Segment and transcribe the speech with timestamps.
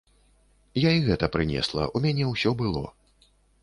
[0.87, 2.81] Я і гэта прынесла, у мяне ўсё было.